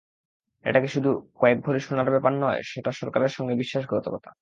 [0.65, 1.09] এটা শুধু
[1.35, 4.31] কয়েক ভরি সোনার ব্যাপার নয়, এটা সরকারের সঙ্গে বিশ্বাসঘাতকতা।